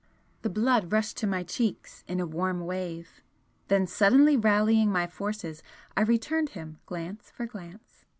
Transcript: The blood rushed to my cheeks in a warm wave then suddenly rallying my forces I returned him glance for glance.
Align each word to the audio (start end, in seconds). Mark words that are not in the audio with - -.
The 0.41 0.49
blood 0.49 0.91
rushed 0.91 1.17
to 1.17 1.27
my 1.27 1.43
cheeks 1.43 2.03
in 2.07 2.19
a 2.19 2.25
warm 2.25 2.61
wave 2.61 3.21
then 3.67 3.85
suddenly 3.85 4.35
rallying 4.35 4.91
my 4.91 5.05
forces 5.05 5.61
I 5.95 6.01
returned 6.01 6.49
him 6.57 6.79
glance 6.87 7.29
for 7.29 7.45
glance. 7.45 8.03